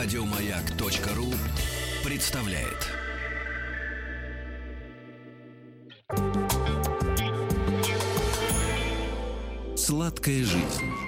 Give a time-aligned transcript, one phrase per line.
[0.00, 1.34] Радиомаяк.ру
[2.04, 2.86] представляет.
[9.76, 11.07] Сладкая жизнь.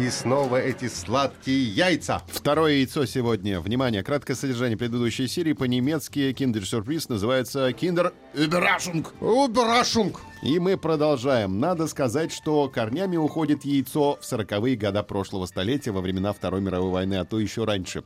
[0.00, 2.20] И снова эти сладкие яйца.
[2.26, 3.60] Второе яйцо сегодня.
[3.60, 9.06] Внимание, краткое содержание предыдущей серии по-немецки киндер-сюрприз называется киндер Überraschung.
[9.20, 10.20] Убрашунг.
[10.42, 11.60] И мы продолжаем.
[11.60, 16.90] Надо сказать, что корнями уходит яйцо в 40-е года прошлого столетия во времена Второй мировой
[16.90, 18.02] войны, а то еще раньше.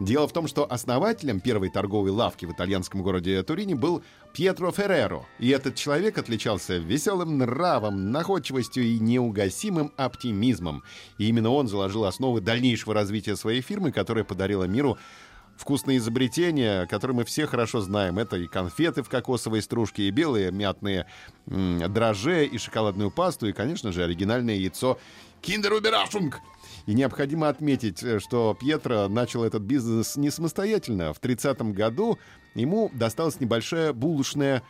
[0.00, 5.26] Дело в том, что основателем первой торговой лавки в итальянском городе Турине был Пьетро Ферреро.
[5.38, 10.82] И этот человек отличался веселым нравом, находчивостью и неугасимым оптимизмом.
[11.18, 14.96] И именно он заложил основы дальнейшего развития своей фирмы, которая подарила миру
[15.58, 18.18] вкусные изобретения, которые мы все хорошо знаем.
[18.18, 21.06] Это и конфеты в кокосовой стружке, и белые мятные
[21.46, 24.98] м, дрожжи, и шоколадную пасту, и, конечно же, оригинальное яйцо
[25.42, 26.32] Kinder Überraschung.
[26.86, 31.12] И необходимо отметить, э, что Пьетро начал этот бизнес не самостоятельно.
[31.12, 32.18] В 30-м году
[32.54, 34.62] ему досталась небольшая булочная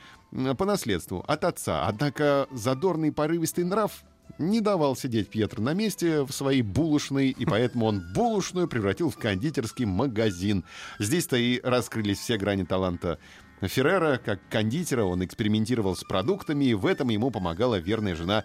[0.58, 1.86] по наследству от отца.
[1.86, 4.04] Однако задорный порывистый нрав
[4.38, 9.16] не давал сидеть Пьетро на месте в своей булочной, и поэтому он булочную превратил в
[9.16, 10.64] кондитерский магазин.
[10.98, 13.18] Здесь-то и раскрылись все грани таланта
[13.60, 14.20] Феррера.
[14.24, 18.44] Как кондитера он экспериментировал с продуктами, и в этом ему помогала верная жена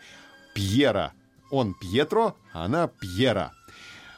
[0.54, 1.14] Пьера.
[1.52, 3.52] Он Пьетро, а она Пьера.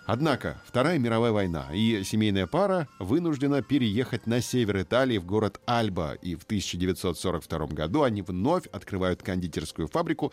[0.05, 6.13] Однако Вторая мировая война, и семейная пара вынуждена переехать на север Италии в город Альба.
[6.21, 10.31] И в 1942 году они вновь открывают кондитерскую фабрику.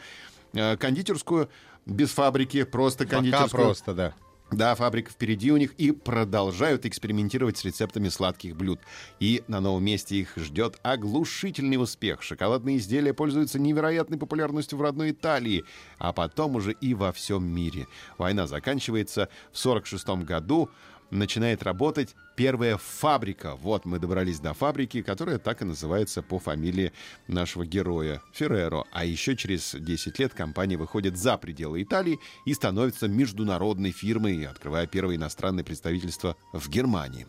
[0.53, 1.51] Э, кондитерскую
[1.87, 3.65] без фабрики, просто Пока кондитерскую.
[3.65, 4.15] просто, да.
[4.51, 8.79] Да, фабрика впереди у них и продолжают экспериментировать с рецептами сладких блюд.
[9.19, 12.23] И на новом месте их ждет оглушительный успех.
[12.23, 15.65] Шоколадные изделия пользуются невероятной популярностью в родной Италии,
[15.99, 17.87] а потом уже и во всем мире.
[18.19, 20.71] Война заканчивается в 46 году.
[21.15, 23.55] Начинает работать первая фабрика.
[23.55, 26.93] Вот мы добрались до фабрики, которая так и называется по фамилии
[27.29, 28.85] нашего героя Ферреро.
[28.91, 34.89] А еще через 10 лет компания выходит за пределы Италии и становится международной фирмой, открывая
[34.89, 37.29] первое иностранное представительство в Германии.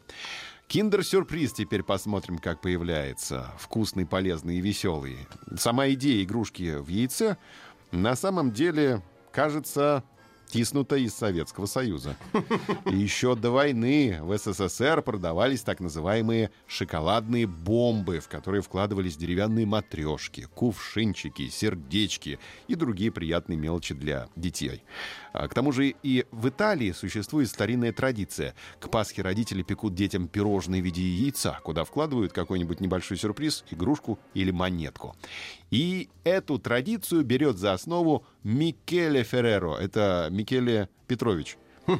[0.68, 3.54] Киндер-сюрприз теперь посмотрим, как появляется.
[3.60, 5.16] Вкусный, полезный и веселый.
[5.60, 7.38] Сама идея игрушки в яйце
[7.92, 10.04] на самом деле кажется
[10.48, 12.16] тиснута из Советского Союза.
[12.86, 19.66] И еще до войны в СССР продавались так называемые шоколадные бомбы, в которые вкладывались деревянные
[19.66, 24.84] матрешки, кувшинчики, сердечки и другие приятные мелочи для детей.
[25.34, 28.56] А, К тому же и в Италии существует старинная традиция.
[28.80, 34.20] К Пасхе родители пекут детям пирожные в виде яйца, куда вкладывают какой-нибудь небольшой сюрприз, игрушку
[34.34, 35.16] или монетку.
[35.72, 39.76] И эту традицию берет за основу Микеле Ферреро.
[39.78, 41.58] Это Микеле Петрович.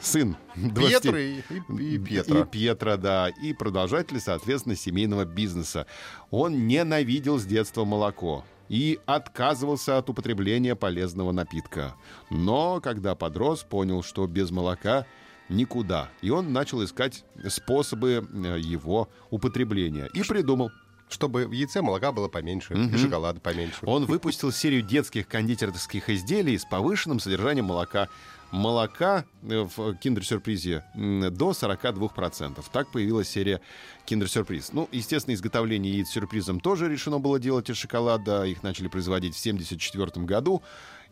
[0.00, 1.40] Сын 20 Пьетро и,
[1.78, 2.40] и- и Пьетро.
[2.40, 3.28] и Пьетро, да.
[3.28, 5.86] И продолжатель, соответственно, семейного бизнеса.
[6.30, 11.94] Он ненавидел с детства молоко и отказывался от употребления полезного напитка.
[12.30, 15.06] Но, когда подрос, понял, что без молока
[15.50, 16.08] никуда.
[16.22, 20.08] И он начал искать способы э, его употребления.
[20.14, 20.70] И придумал.
[21.12, 23.78] Чтобы в яйце молока было поменьше, и шоколада поменьше.
[23.82, 28.08] Он выпустил серию детских кондитерских изделий с повышенным содержанием молока.
[28.52, 32.62] Молока э, в киндер-сюрпризе до 42%.
[32.70, 33.62] Так появилась серия
[34.04, 34.72] киндер-сюрприз.
[34.72, 38.44] Ну, естественно, изготовление яиц сюрпризом тоже решено было делать из шоколада.
[38.44, 40.62] Их начали производить в 1974 году.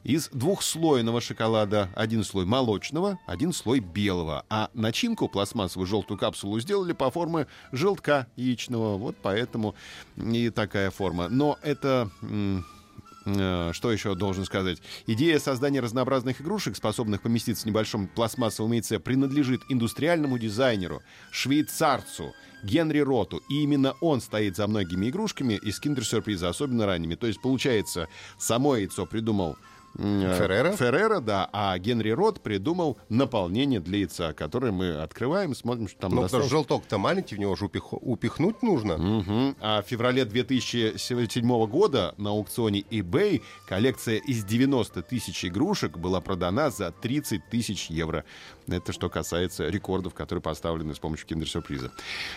[0.04, 4.44] Из двухслойного шоколада один слой молочного, один слой белого.
[4.50, 8.98] А начинку, пластмассовую желтую капсулу, сделали по форме желтка яичного.
[8.98, 9.74] Вот поэтому
[10.16, 11.28] и такая форма.
[11.28, 12.10] Но это...
[13.26, 14.78] Э, Что еще должен сказать?
[15.06, 23.00] Идея создания разнообразных игрушек, способных поместиться в небольшом пластмассовом яйце, принадлежит индустриальному дизайнеру, швейцарцу Генри
[23.00, 23.42] Роту.
[23.48, 27.14] И именно он стоит за многими игрушками из киндер-сюрприза, особенно ранними.
[27.14, 28.08] То есть, получается,
[28.38, 29.56] само яйцо придумал
[29.96, 30.72] Феррера?
[30.76, 36.10] Феррера, да, а Генри Рот придумал наполнение для яйца, которое мы открываем, смотрим, что там
[36.10, 36.50] Ну, потому что досталось.
[36.50, 38.96] желток-то маленький, в него же упих- упихнуть нужно.
[38.98, 39.56] Мгм.
[39.60, 46.70] А в феврале 2007 года на аукционе eBay коллекция из 90 тысяч игрушек была продана
[46.70, 48.24] за 30 тысяч евро.
[48.68, 51.90] Это что касается рекордов, которые поставлены с помощью киндер-сюрприза.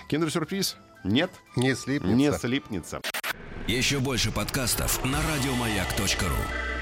[0.10, 0.76] Киндер-сюрприз?
[1.04, 2.16] Нет, Не слипнется.
[2.16, 3.02] не слипнется.
[3.68, 6.73] Еще больше подкастов на радиомаяк.ру.